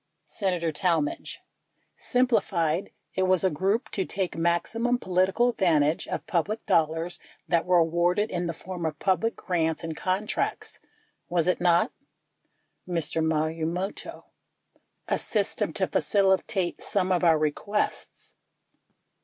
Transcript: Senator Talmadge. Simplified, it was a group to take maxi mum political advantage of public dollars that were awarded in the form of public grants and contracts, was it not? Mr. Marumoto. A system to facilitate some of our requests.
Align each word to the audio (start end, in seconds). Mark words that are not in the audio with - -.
Senator 0.25 0.71
Talmadge. 0.71 1.41
Simplified, 1.95 2.89
it 3.13 3.21
was 3.27 3.43
a 3.43 3.51
group 3.51 3.89
to 3.91 4.03
take 4.03 4.35
maxi 4.35 4.81
mum 4.81 4.97
political 4.97 5.49
advantage 5.49 6.07
of 6.07 6.25
public 6.25 6.65
dollars 6.65 7.19
that 7.47 7.67
were 7.67 7.77
awarded 7.77 8.31
in 8.31 8.47
the 8.47 8.53
form 8.53 8.83
of 8.83 8.97
public 8.97 9.35
grants 9.35 9.83
and 9.83 9.95
contracts, 9.95 10.79
was 11.29 11.47
it 11.47 11.61
not? 11.61 11.91
Mr. 12.87 13.23
Marumoto. 13.23 14.23
A 15.07 15.19
system 15.19 15.71
to 15.73 15.85
facilitate 15.85 16.81
some 16.81 17.11
of 17.11 17.23
our 17.23 17.37
requests. 17.37 18.33